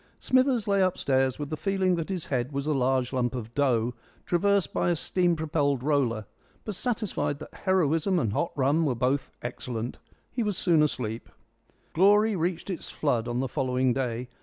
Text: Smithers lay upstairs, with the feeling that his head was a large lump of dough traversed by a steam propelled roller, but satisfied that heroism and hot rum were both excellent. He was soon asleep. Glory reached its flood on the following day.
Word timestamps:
Smithers 0.19 0.67
lay 0.67 0.81
upstairs, 0.81 1.37
with 1.37 1.51
the 1.51 1.55
feeling 1.55 1.93
that 1.93 2.09
his 2.09 2.25
head 2.25 2.51
was 2.51 2.65
a 2.65 2.73
large 2.73 3.13
lump 3.13 3.35
of 3.35 3.53
dough 3.53 3.93
traversed 4.25 4.73
by 4.73 4.89
a 4.89 4.95
steam 4.95 5.35
propelled 5.35 5.83
roller, 5.83 6.25
but 6.65 6.73
satisfied 6.73 7.37
that 7.37 7.53
heroism 7.65 8.17
and 8.17 8.33
hot 8.33 8.51
rum 8.55 8.83
were 8.83 8.95
both 8.95 9.29
excellent. 9.43 9.99
He 10.31 10.41
was 10.41 10.57
soon 10.57 10.81
asleep. 10.81 11.29
Glory 11.93 12.35
reached 12.35 12.71
its 12.71 12.89
flood 12.89 13.27
on 13.27 13.41
the 13.41 13.47
following 13.47 13.93
day. 13.93 14.27